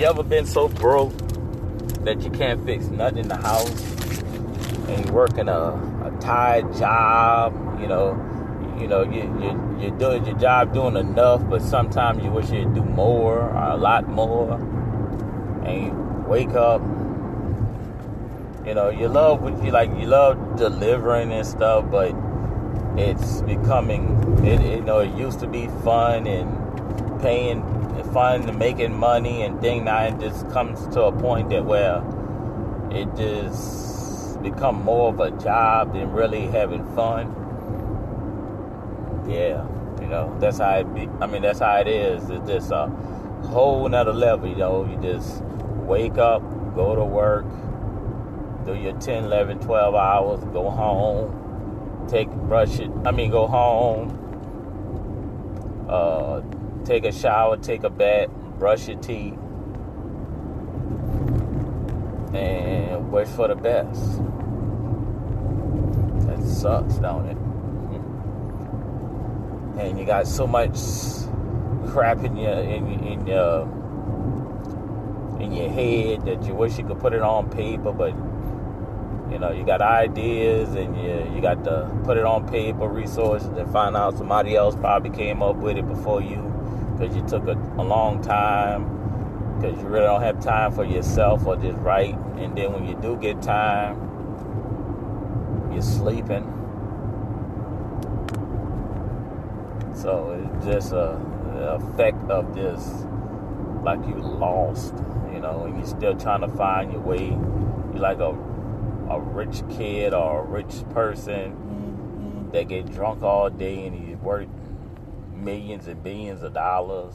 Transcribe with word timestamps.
You 0.00 0.06
ever 0.06 0.22
been 0.22 0.46
so 0.46 0.66
broke 0.66 1.12
that 2.04 2.22
you 2.22 2.30
can't 2.30 2.64
fix 2.64 2.86
nothing 2.86 3.18
in 3.18 3.28
the 3.28 3.36
house, 3.36 3.68
and 4.88 5.04
you're 5.04 5.14
working 5.14 5.46
a, 5.46 5.52
a 5.52 6.18
tired 6.22 6.74
job? 6.74 7.52
You 7.78 7.86
know, 7.86 8.76
you 8.80 8.88
know, 8.88 9.02
you 9.02 9.24
you 9.42 9.78
you're 9.78 9.98
doing 9.98 10.24
your 10.24 10.38
job 10.38 10.72
doing 10.72 10.96
enough, 10.96 11.46
but 11.50 11.60
sometimes 11.60 12.24
you 12.24 12.30
wish 12.30 12.48
you'd 12.48 12.74
do 12.74 12.82
more 12.82 13.40
or 13.40 13.72
a 13.72 13.76
lot 13.76 14.08
more. 14.08 14.54
And 15.66 15.84
you 15.84 16.24
wake 16.26 16.54
up, 16.54 16.80
you 18.66 18.72
know, 18.72 18.88
you 18.88 19.06
love 19.06 19.42
what 19.42 19.62
you 19.62 19.70
like. 19.70 19.90
You 19.90 20.06
love 20.06 20.56
delivering 20.56 21.30
and 21.30 21.46
stuff, 21.46 21.90
but 21.90 22.14
it's 22.96 23.42
becoming. 23.42 24.46
It, 24.46 24.62
you 24.62 24.80
know, 24.80 25.00
it 25.00 25.14
used 25.14 25.40
to 25.40 25.46
be 25.46 25.66
fun 25.84 26.26
and 26.26 27.20
paying 27.20 27.79
fun 28.12 28.48
and 28.48 28.58
making 28.58 28.94
money 28.94 29.42
and 29.42 29.60
thing. 29.60 29.84
Now 29.84 30.04
it 30.04 30.18
just 30.18 30.48
comes 30.50 30.86
to 30.94 31.02
a 31.04 31.12
point 31.12 31.50
that 31.50 31.64
where 31.64 32.02
it 32.90 33.14
just 33.16 34.42
become 34.42 34.82
more 34.82 35.10
of 35.10 35.20
a 35.20 35.30
job 35.42 35.92
than 35.92 36.10
really 36.12 36.46
having 36.46 36.84
fun. 36.94 37.36
Yeah, 39.28 39.66
you 40.00 40.08
know, 40.08 40.36
that's 40.40 40.58
how 40.58 40.78
it 40.78 40.94
be. 40.94 41.08
I 41.20 41.26
mean, 41.26 41.42
that's 41.42 41.60
how 41.60 41.76
it 41.76 41.88
is. 41.88 42.28
It's 42.30 42.48
just 42.48 42.72
a 42.72 42.88
whole 43.48 43.88
nother 43.88 44.12
level, 44.12 44.48
you 44.48 44.56
know. 44.56 44.84
You 44.84 44.96
just 45.00 45.42
wake 45.86 46.18
up, 46.18 46.42
go 46.74 46.94
to 46.94 47.04
work, 47.04 47.46
do 48.64 48.74
your 48.74 48.92
10, 48.94 49.24
11, 49.24 49.60
12 49.60 49.94
hours, 49.94 50.44
go 50.52 50.70
home, 50.70 52.06
take, 52.08 52.30
brush 52.30 52.80
it. 52.80 52.90
I 53.04 53.10
mean, 53.12 53.30
go 53.30 53.46
home, 53.46 54.16
uh, 55.88 56.40
take 56.84 57.04
a 57.04 57.12
shower, 57.12 57.56
take 57.56 57.84
a 57.84 57.90
bath, 57.90 58.28
brush 58.58 58.88
your 58.88 58.98
teeth, 58.98 59.34
and 62.34 63.10
wish 63.10 63.28
for 63.28 63.48
the 63.48 63.54
best. 63.54 64.18
That 66.26 66.42
sucks, 66.46 66.94
don't 66.96 67.26
it? 67.28 67.36
And 69.80 69.98
you 69.98 70.04
got 70.04 70.26
so 70.26 70.46
much 70.46 70.76
crap 71.88 72.22
in 72.22 72.36
your 72.36 72.52
in, 72.52 72.86
in 73.00 73.26
your 73.26 73.62
in 75.40 75.52
your 75.52 75.70
head 75.70 76.26
that 76.26 76.42
you 76.44 76.54
wish 76.54 76.76
you 76.76 76.84
could 76.84 77.00
put 77.00 77.14
it 77.14 77.22
on 77.22 77.48
paper, 77.50 77.92
but 77.92 78.14
you 79.32 79.38
know 79.38 79.52
you 79.52 79.64
got 79.64 79.80
ideas 79.80 80.74
and 80.74 80.96
you 80.96 81.34
you 81.34 81.40
got 81.40 81.64
to 81.64 81.90
put 82.04 82.18
it 82.18 82.24
on 82.24 82.46
paper, 82.48 82.88
resources, 82.88 83.48
and 83.48 83.72
find 83.72 83.96
out 83.96 84.18
somebody 84.18 84.54
else 84.54 84.76
probably 84.76 85.10
came 85.10 85.42
up 85.42 85.56
with 85.56 85.78
it 85.78 85.88
before 85.88 86.20
you 86.20 86.50
because 87.00 87.16
you 87.16 87.22
took 87.22 87.46
a, 87.46 87.56
a 87.78 87.82
long 87.82 88.20
time 88.22 88.98
because 89.56 89.80
you 89.80 89.88
really 89.88 90.06
don't 90.06 90.20
have 90.22 90.38
time 90.40 90.70
for 90.72 90.84
yourself 90.84 91.46
or 91.46 91.56
just 91.56 91.78
write. 91.78 92.14
And 92.36 92.56
then 92.56 92.72
when 92.72 92.86
you 92.86 92.94
do 93.00 93.16
get 93.16 93.40
time, 93.42 93.96
you're 95.72 95.82
sleeping. 95.82 96.44
So 99.94 100.50
it's 100.56 100.66
just 100.66 100.92
a, 100.92 101.18
effect 101.60 102.30
of 102.30 102.54
this, 102.54 103.04
like 103.82 104.00
you 104.06 104.14
lost, 104.14 104.94
you 105.30 105.40
know, 105.40 105.64
and 105.66 105.76
you're 105.76 105.86
still 105.86 106.16
trying 106.16 106.40
to 106.40 106.48
find 106.48 106.90
your 106.90 107.02
way. 107.02 107.26
You're 107.28 108.00
like 108.00 108.18
a 108.18 108.30
a 109.10 109.20
rich 109.20 109.62
kid 109.68 110.14
or 110.14 110.40
a 110.40 110.46
rich 110.46 110.84
person 110.90 111.52
mm-hmm. 111.52 112.50
that 112.52 112.68
get 112.68 112.90
drunk 112.92 113.22
all 113.22 113.50
day 113.50 113.86
and 113.86 113.94
he 113.94 114.14
work 114.14 114.48
millions 115.40 115.86
and 115.86 116.02
billions 116.02 116.42
of 116.42 116.54
dollars. 116.54 117.14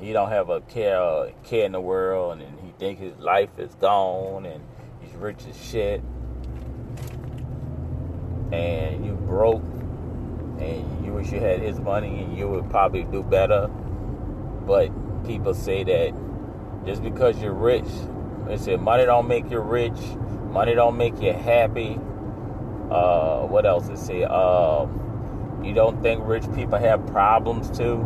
He 0.00 0.12
don't 0.12 0.30
have 0.30 0.48
a 0.48 0.60
care 0.60 1.32
care 1.44 1.66
in 1.66 1.72
the 1.72 1.80
world, 1.80 2.40
and 2.40 2.60
he 2.60 2.72
think 2.78 2.98
his 2.98 3.16
life 3.18 3.50
is 3.58 3.74
gone, 3.76 4.46
and 4.46 4.62
he's 5.00 5.14
rich 5.14 5.44
as 5.48 5.60
shit. 5.60 6.02
And 8.52 9.04
you 9.04 9.12
broke, 9.12 9.62
and 10.58 11.04
you 11.04 11.12
wish 11.12 11.32
you 11.32 11.40
had 11.40 11.60
his 11.60 11.80
money, 11.80 12.22
and 12.22 12.38
you 12.38 12.48
would 12.48 12.70
probably 12.70 13.04
do 13.04 13.22
better. 13.22 13.66
But 14.66 14.90
people 15.26 15.54
say 15.54 15.82
that 15.84 16.14
just 16.86 17.02
because 17.02 17.40
you're 17.42 17.52
rich, 17.52 17.88
they 18.46 18.56
say 18.56 18.76
money 18.76 19.04
don't 19.04 19.26
make 19.26 19.50
you 19.50 19.58
rich, 19.58 19.98
money 20.50 20.74
don't 20.74 20.96
make 20.96 21.20
you 21.20 21.32
happy. 21.32 21.98
Uh, 22.90 23.40
what 23.42 23.66
else 23.66 23.88
they 23.88 23.96
say? 23.96 24.24
Um, 24.24 25.07
you 25.62 25.74
don't 25.74 26.00
think 26.02 26.22
rich 26.24 26.44
people 26.54 26.78
have 26.78 27.06
problems 27.06 27.76
too? 27.76 28.00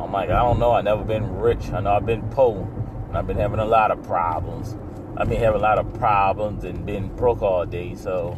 I'm 0.00 0.12
like, 0.12 0.30
I 0.30 0.42
don't 0.42 0.58
know. 0.58 0.72
I've 0.72 0.84
never 0.84 1.04
been 1.04 1.36
rich. 1.36 1.70
I 1.70 1.80
know 1.80 1.92
I've 1.92 2.06
been 2.06 2.28
poor. 2.30 2.68
And 3.08 3.16
I've 3.16 3.26
been 3.26 3.38
having 3.38 3.60
a 3.60 3.64
lot 3.64 3.90
of 3.90 4.02
problems. 4.02 4.76
I've 5.16 5.28
been 5.28 5.40
having 5.40 5.60
a 5.60 5.62
lot 5.62 5.78
of 5.78 5.92
problems 5.94 6.64
and 6.64 6.84
been 6.84 7.14
broke 7.14 7.42
all 7.42 7.64
day. 7.64 7.94
So 7.94 8.32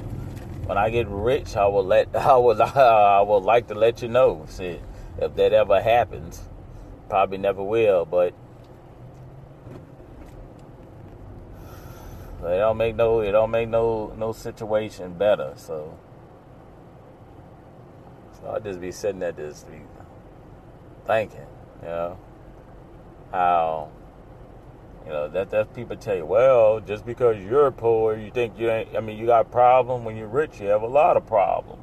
when 0.67 0.77
I 0.77 0.91
get 0.91 1.09
rich, 1.09 1.57
I 1.57 1.67
will 1.67 1.85
let 1.85 2.15
I 2.17 2.37
will 2.37 2.61
I 2.63 3.21
will 3.23 3.41
like 3.41 3.69
to 3.69 3.75
let 3.75 4.03
you 4.03 4.09
know. 4.09 4.45
See, 4.49 4.79
if 5.19 5.35
that 5.37 5.53
ever 5.53 5.81
happens, 5.81 6.43
probably 7.09 7.39
never 7.39 7.63
will, 7.63 8.05
but 8.05 8.35
it 12.45 12.59
don't 12.59 12.77
make 12.77 12.95
no 12.95 13.21
it 13.21 13.33
don't 13.33 13.51
make 13.51 13.69
no 13.69 14.13
no 14.19 14.33
situation 14.33 15.15
better. 15.15 15.55
So 15.57 15.99
so 18.47 18.53
I 18.53 18.61
just 18.61 18.81
be 18.81 18.93
sitting 18.93 19.19
there 19.19 19.33
just 19.33 19.69
be 19.69 19.79
thinking, 21.05 21.41
you 21.83 21.89
know, 21.89 22.19
how 23.33 23.91
you 25.05 25.11
know 25.11 25.29
that 25.29 25.51
that 25.51 25.75
people 25.75 25.97
tell 25.97 26.17
you, 26.17 26.25
well, 26.25 26.79
just 26.79 27.05
because 27.05 27.43
you're 27.43 27.73
poor, 27.73 28.17
you 28.17 28.31
think 28.31 28.57
you 28.57 28.71
ain't. 28.71 28.97
I 28.97 29.01
mean, 29.01 29.19
you 29.19 29.27
got 29.27 29.47
a 29.47 29.49
problem. 29.49 30.05
When 30.05 30.17
you're 30.17 30.29
rich, 30.29 30.61
you 30.61 30.69
have 30.69 30.83
a 30.83 30.87
lot 30.87 31.17
of 31.17 31.27
problems. 31.27 31.83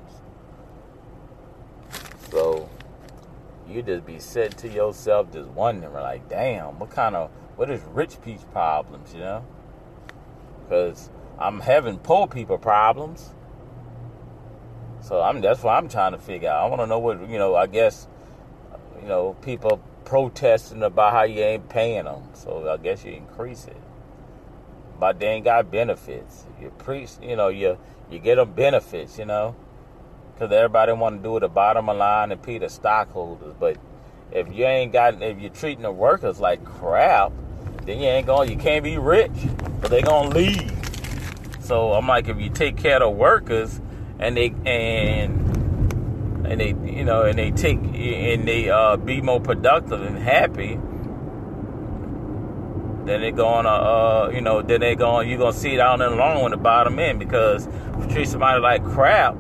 So 2.32 2.70
you 3.68 3.82
just 3.82 4.06
be 4.06 4.20
sitting 4.20 4.58
to 4.60 4.70
yourself, 4.70 5.34
just 5.34 5.50
wondering, 5.50 5.94
like, 5.94 6.30
damn, 6.30 6.80
what 6.80 6.92
kind 6.92 7.18
of 7.18 7.30
what 7.58 7.70
is 7.70 7.82
rich 7.92 8.22
people's 8.24 8.46
problems, 8.54 9.14
you 9.14 9.20
know? 9.20 9.46
Because 10.64 11.10
I'm 11.38 11.60
having 11.60 11.98
poor 11.98 12.26
people 12.26 12.58
problems. 12.58 13.34
So 15.04 15.22
I'm 15.22 15.42
that's 15.42 15.62
what 15.62 15.74
I'm 15.74 15.90
trying 15.90 16.14
to 16.14 16.18
figure 16.18 16.50
out. 16.50 16.64
I 16.64 16.70
want 16.70 16.82
to 16.82 16.88
know 16.88 17.00
what 17.00 17.30
you 17.30 17.38
know. 17.38 17.56
I 17.56 17.68
guess 17.68 18.08
you 19.02 19.08
know 19.08 19.34
people 19.42 19.82
protesting 20.06 20.82
about 20.82 21.12
how 21.12 21.24
you 21.24 21.42
ain't 21.42 21.68
paying 21.68 22.06
them. 22.06 22.24
So 22.34 22.70
I 22.70 22.78
guess 22.78 23.04
you 23.04 23.12
increase 23.12 23.66
it. 23.66 23.78
But 25.00 25.20
they 25.20 25.28
ain't 25.28 25.44
got 25.44 25.70
benefits. 25.70 26.46
You 26.62 26.70
preach, 26.78 27.12
you 27.22 27.36
know, 27.36 27.50
you 27.50 27.78
you 28.10 28.20
get 28.20 28.36
them 28.36 28.54
benefits, 28.54 29.20
you 29.20 29.26
know, 29.26 29.56
because 30.34 30.54
everybody 30.54 30.94
want 30.94 31.22
to 31.22 31.24
do 31.24 31.38
the 31.38 31.50
bottom 31.50 31.90
of 31.90 31.98
line 31.98 32.32
and 32.32 32.42
pay 32.42 32.58
the 32.58 32.70
stockholders. 32.70 33.54
But 33.60 33.78
if 34.32 34.54
you 34.54 34.66
ain't 34.66 34.94
got, 34.94 35.22
if 35.22 35.38
you're 35.38 35.50
treating 35.50 35.84
the 35.84 35.92
workers 35.92 36.40
like 36.40 36.64
crap, 36.64 37.34
then 37.86 38.00
you 38.00 38.06
ain't 38.06 38.26
going. 38.26 38.50
You 38.50 38.58
can't 38.58 38.86
be 38.86 38.98
rich, 38.98 39.32
but 39.82 39.92
they 39.92 40.02
gonna 40.02 40.30
leave. 40.30 40.72
So 41.60 41.92
I'm 41.92 42.08
like, 42.08 42.30
if 42.30 42.40
you 42.40 42.50
take 42.50 42.78
care 42.78 42.96
of 42.96 43.02
the 43.02 43.10
workers 43.10 43.82
and 44.24 44.38
they 44.38 44.54
and 44.66 46.46
and 46.46 46.60
they 46.60 46.70
you 46.92 47.04
know 47.04 47.24
and 47.24 47.38
they 47.38 47.52
take 47.52 47.78
and 47.80 48.48
they 48.48 48.70
uh, 48.70 48.98
be 48.98 49.22
more 49.22 49.40
productive 49.40 50.02
and 50.02 50.18
happy 50.18 50.80
then 53.06 53.20
they're 53.22 53.32
gonna 53.32 53.70
uh, 53.70 54.32
you 54.34 54.42
know 54.42 54.62
then 54.62 54.80
they 54.80 54.96
going 54.96 55.30
you're 55.30 55.38
gonna 55.38 55.54
see 55.54 55.74
it 55.74 55.78
down 55.78 56.02
in 56.02 56.12
the 56.12 56.16
long 56.16 56.44
on 56.44 56.52
the 56.52 56.58
bottom 56.58 56.98
end 57.00 57.20
because 57.20 57.68
if 57.68 58.06
you 58.06 58.10
treat 58.10 58.28
somebody 58.28 58.60
like 58.62 58.84
crap 58.84 59.36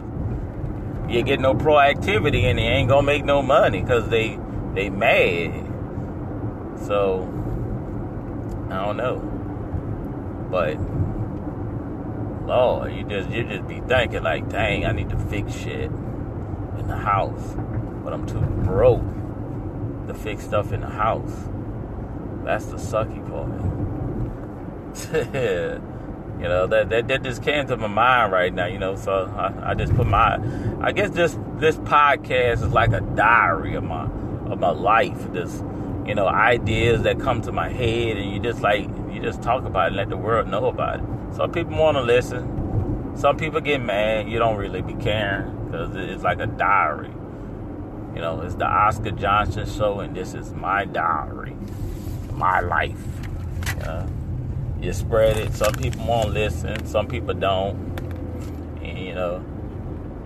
you 1.10 1.22
get 1.22 1.40
no 1.40 1.54
proactivity 1.54 2.44
and 2.44 2.58
they 2.58 2.64
ain't 2.64 2.90
gonna 2.90 3.04
make 3.04 3.24
no 3.24 3.42
money 3.42 3.82
because 3.82 4.10
they 4.10 4.40
they 4.74 4.90
mad. 4.90 5.70
So 6.88 7.24
I 8.70 8.86
don't 8.86 8.98
know. 8.98 9.20
But 10.50 10.78
Lord, 12.46 12.94
you 12.94 13.04
just 13.04 13.30
you 13.30 13.44
just 13.44 13.68
be 13.68 13.80
thinking 13.82 14.24
like, 14.24 14.50
dang, 14.50 14.86
I 14.86 14.92
need 14.92 15.10
to 15.10 15.18
fix 15.18 15.54
shit 15.54 15.90
in 16.78 16.88
the 16.88 16.98
house, 16.98 17.56
but 18.04 18.14
I'm 18.14 18.26
too 18.26 18.42
broke 18.66 19.02
to 20.08 20.14
fix 20.14 20.44
stuff 20.44 20.74
in 20.74 20.82
the 20.82 20.90
house. 20.90 21.48
That's 22.44 22.66
the 22.66 22.76
sucky 22.76 23.26
part. 23.30 23.50
you 25.14 26.50
know 26.50 26.68
that, 26.68 26.90
that 26.90 27.08
that 27.08 27.24
just 27.24 27.42
came 27.42 27.66
to 27.68 27.78
my 27.78 27.88
mind 27.88 28.34
right 28.34 28.54
now. 28.54 28.66
You 28.66 28.78
know, 28.78 28.96
so 28.98 29.34
I, 29.38 29.72
I 29.72 29.74
just 29.74 29.96
put 29.96 30.06
my, 30.06 30.38
I 30.82 30.92
guess 30.92 31.12
this 31.12 31.38
this 31.56 31.78
podcast 31.78 32.64
is 32.64 32.74
like 32.74 32.92
a 32.92 33.02
diary 33.02 33.76
of 33.76 33.86
my 33.86 34.04
of 34.52 34.60
my 34.60 34.72
life. 34.72 35.32
Just 35.34 35.64
you 36.06 36.14
know 36.14 36.28
ideas 36.28 37.04
that 37.04 37.20
come 37.22 37.42
to 37.44 37.54
my 37.54 37.70
head, 37.70 38.18
and 38.18 38.34
you 38.34 38.40
just 38.40 38.62
like 38.62 38.90
you 39.14 39.22
just 39.22 39.42
talk 39.42 39.66
about 39.66 39.84
it 39.84 39.88
and 39.88 39.96
let 39.96 40.10
the 40.10 40.18
world 40.18 40.48
know 40.48 40.66
about 40.66 41.00
it. 41.00 41.06
So 41.36 41.48
people 41.48 41.78
want 41.78 41.98
to 41.98 42.04
listen. 42.04 43.14
Some 43.16 43.38
people 43.38 43.62
get 43.62 43.80
mad. 43.82 44.28
You 44.30 44.40
don't 44.40 44.58
really 44.58 44.82
be 44.82 44.94
caring 44.96 45.66
because 45.66 45.96
it's 45.96 46.24
like 46.24 46.40
a 46.40 46.48
diary. 46.48 47.12
You 48.16 48.22
know, 48.22 48.42
it's 48.42 48.56
the 48.56 48.66
Oscar 48.66 49.12
Johnson 49.12 49.68
show, 49.68 50.00
and 50.00 50.16
this 50.16 50.34
is 50.34 50.54
my 50.54 50.86
diary. 50.86 51.56
my 52.32 52.60
life. 52.60 52.98
Uh, 53.82 54.06
you 54.82 54.94
spread 54.94 55.38
it. 55.38 55.54
Some 55.54 55.74
people 55.74 56.06
won't 56.06 56.32
listen. 56.32 56.86
Some 56.86 57.08
people 57.08 57.34
don't. 57.34 57.76
And, 58.82 59.00
you 59.00 59.16
know, 59.16 59.44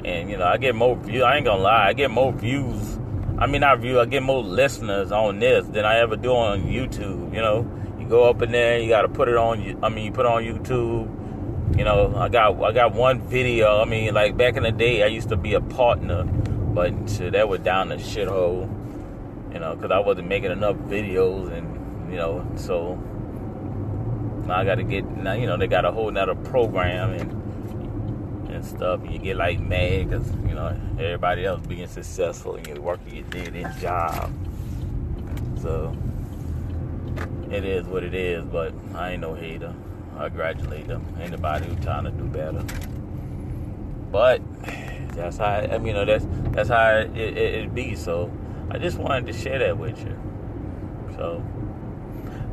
and 0.04 0.30
you 0.30 0.38
know, 0.38 0.46
I 0.46 0.58
get 0.58 0.76
more 0.76 0.96
views. 0.96 1.24
I 1.24 1.38
ain't 1.38 1.46
gonna 1.46 1.62
lie. 1.62 1.88
I 1.88 1.94
get 1.94 2.10
more 2.10 2.34
views. 2.34 3.00
I 3.38 3.46
mean, 3.46 3.62
not 3.62 3.80
views. 3.80 3.98
I 3.98 4.06
get 4.06 4.24
more 4.24 4.42
listeners 4.42 5.12
on 5.12 5.40
this 5.40 5.68
than 5.68 5.86
I 5.86 6.00
ever 6.00 6.16
do 6.16 6.32
on 6.32 6.64
YouTube. 6.64 7.34
You 7.34 7.42
know, 7.42 7.72
you 8.08 8.12
go 8.12 8.30
up 8.30 8.42
in 8.42 8.52
there. 8.52 8.80
You 8.80 8.88
got 8.90 9.02
to 9.02 9.10
put 9.10 9.28
it 9.28 9.36
on. 9.36 9.84
I 9.84 9.90
mean, 9.90 10.06
you 10.06 10.12
put 10.12 10.26
it 10.26 10.32
on 10.32 10.44
YouTube. 10.44 11.78
You 11.78 11.84
know, 11.84 12.16
I 12.16 12.30
got 12.30 12.62
I 12.64 12.72
got 12.72 12.94
one 12.94 13.20
video. 13.22 13.82
I 13.82 13.86
mean, 13.86 14.14
like 14.14 14.38
back 14.38 14.56
in 14.56 14.64
the 14.64 14.72
day, 14.72 15.04
I 15.04 15.08
used 15.08 15.30
to 15.30 15.36
be 15.36 15.54
a 15.54 15.62
partner, 15.62 16.24
but 16.24 16.94
shit, 17.10 17.34
that 17.34 17.50
was 17.50 17.60
down 17.60 17.90
the 17.90 17.96
shithole. 17.96 18.74
You 19.54 19.60
know, 19.60 19.76
because 19.76 19.92
I 19.92 20.00
wasn't 20.00 20.30
making 20.30 20.52
enough 20.52 20.78
videos, 20.78 21.52
and 21.52 22.12
you 22.12 22.18
know, 22.18 22.50
so 22.56 22.96
now 24.46 24.56
I 24.56 24.64
got 24.64 24.76
to 24.76 24.84
get. 24.84 25.06
Now 25.18 25.34
you 25.34 25.46
know, 25.46 25.58
they 25.58 25.68
got 25.68 25.84
a 25.84 25.92
whole 25.92 26.10
nother 26.10 26.36
program 26.36 27.12
and 27.12 28.50
and 28.50 28.66
stuff. 28.66 29.02
And 29.02 29.12
you 29.12 29.20
get 29.20 29.36
like 29.36 29.60
mad 29.60 30.10
because 30.10 30.32
you 30.48 30.56
know 30.56 30.80
everybody 30.98 31.46
else 31.46 31.66
being 31.68 31.88
successful, 31.88 32.56
and 32.56 32.66
you're 32.66 32.80
working 32.80 33.16
your 33.16 33.26
dead 33.26 33.56
end 33.56 33.78
job. 33.80 34.32
So 35.62 35.94
it 37.52 37.66
is 37.66 37.86
what 37.86 38.04
it 38.04 38.14
is. 38.14 38.44
But 38.44 38.74
I 38.96 39.12
ain't 39.12 39.22
no 39.22 39.34
hater. 39.34 39.74
I 40.18 40.28
congratulate 40.30 40.88
them. 40.88 41.06
Anybody 41.20 41.68
who 41.68 41.76
trying 41.78 42.06
to 42.06 42.12
do 42.12 42.24
better. 42.26 42.64
But 44.12 44.42
that's 45.16 45.38
how 45.38 45.46
I 45.46 45.78
mean, 45.78 45.88
you 45.88 45.94
know, 45.94 46.06
that's 46.06 46.26
that's 46.52 46.70
how 46.70 46.98
it, 46.98 47.16
it, 47.18 47.38
it 47.38 47.74
be. 47.74 47.96
So 47.96 48.32
I 48.70 48.78
just 48.78 48.98
wanted 48.98 49.28
to 49.28 49.34
share 49.34 49.60
that 49.60 49.78
with 49.78 50.00
you. 50.00 50.18
So 51.16 51.44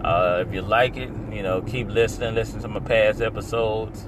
uh, 0.05 0.45
if 0.47 0.53
you 0.53 0.61
like 0.63 0.97
it, 0.97 1.11
you 1.33 1.43
know, 1.43 1.63
keep 1.63 1.89
listening. 1.89 2.35
Listen 2.35 2.61
to 2.61 2.69
my 2.69 2.81
past 2.81 3.21
episodes. 3.23 4.07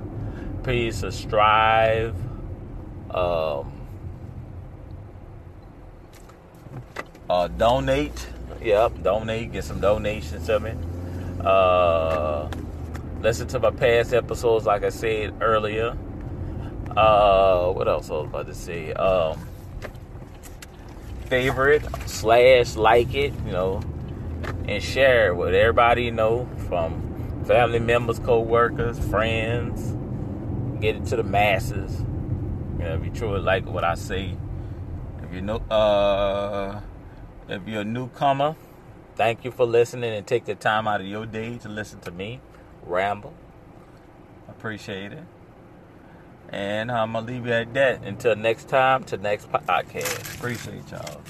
Please 0.63 0.97
subscribe. 0.97 2.15
Um, 3.11 3.73
uh, 7.31 7.49
donate. 7.49 8.29
Yep, 8.63 9.03
donate. 9.03 9.53
Get 9.53 9.65
some 9.65 9.81
donations 9.81 10.47
to 10.47 10.61
me. 10.61 10.73
Uh, 11.41 12.49
listen 13.21 13.47
to 13.49 13.61
my 13.61 13.71
past 13.71 14.13
episodes, 14.13 14.67
like 14.67 14.83
I 14.85 14.89
said 14.89 15.35
earlier. 15.41 15.97
Uh, 16.97 17.71
what 17.73 17.89
else 17.89 18.11
I 18.11 18.15
was 18.15 18.27
about 18.27 18.47
to 18.47 18.55
say? 18.55 18.93
Um, 18.95 19.47
favorite 21.27 21.85
slash 22.07 22.77
like 22.77 23.15
it, 23.15 23.33
you 23.45 23.53
know, 23.53 23.83
and 24.67 24.83
share 24.83 25.29
it 25.29 25.37
with 25.37 25.55
everybody 25.55 26.05
you 26.05 26.13
know, 26.13 26.49
from 26.69 27.45
family 27.45 27.79
members, 27.79 28.19
co-workers, 28.19 28.99
friends. 28.99 29.95
Get 30.81 30.97
it 30.97 31.07
to 31.07 31.17
the 31.17 31.23
masses. 31.23 32.01
You 32.79 32.85
know, 32.85 32.95
if 32.95 33.05
you 33.05 33.11
truly 33.11 33.41
like 33.41 33.67
what 33.67 33.85
I 33.85 33.95
say. 33.95 34.37
If 35.23 35.33
you 35.33 35.41
know, 35.41 35.57
uh, 35.71 36.81
if 37.49 37.67
you're 37.67 37.83
a 37.83 37.85
newcomer, 37.85 38.57
thank 39.15 39.45
you 39.45 39.51
for 39.51 39.67
listening 39.67 40.15
and 40.15 40.27
take 40.27 40.45
the 40.45 40.55
time 40.55 40.89
out 40.89 41.01
of 41.01 41.07
your 41.07 41.27
day 41.27 41.59
to 41.59 41.69
listen 41.69 42.01
to 42.01 42.11
me 42.11 42.41
ramble. 42.83 43.35
Appreciate 44.49 45.13
it. 45.13 45.25
And 46.49 46.93
I'm 46.93 47.13
going 47.13 47.27
to 47.27 47.33
leave 47.33 47.47
you 47.47 47.53
at 47.53 47.75
that 47.75 48.05
until 48.05 48.37
next 48.37 48.69
time, 48.69 49.05
to 49.05 49.17
next 49.17 49.51
podcast. 49.51 50.37
Appreciate 50.37 50.91
y'all. 50.91 51.23